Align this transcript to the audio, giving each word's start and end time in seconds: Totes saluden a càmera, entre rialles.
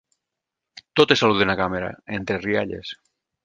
Totes 1.01 1.21
saluden 1.23 1.55
a 1.55 1.57
càmera, 1.61 1.93
entre 2.21 2.41
rialles. 2.43 2.99